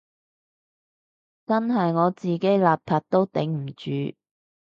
[1.45, 4.15] 真係我自己邋遢都頂唔住